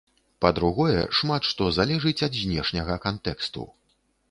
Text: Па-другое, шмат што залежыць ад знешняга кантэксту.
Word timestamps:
Па-другое, 0.45 1.01
шмат 1.17 1.41
што 1.51 1.67
залежыць 1.77 2.25
ад 2.31 2.41
знешняга 2.41 2.99
кантэксту. 3.07 3.71